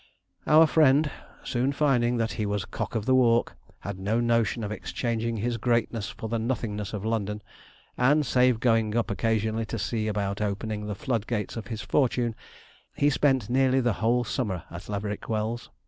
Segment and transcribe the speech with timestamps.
[0.47, 1.11] Our friend,
[1.43, 5.57] soon finding that he was 'cock of the walk,' had no notion of exchanging his
[5.57, 7.43] greatness for the nothingness of London,
[7.99, 12.33] and, save going up occasionally to see about opening the flood gates of his fortune,
[12.95, 15.69] he spent nearly the whole summer at Laverick Wells.